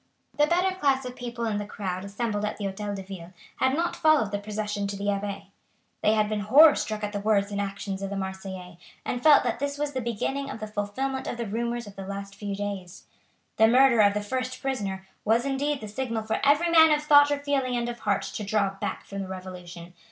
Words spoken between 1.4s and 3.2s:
in the crowd assembled at the Hotel de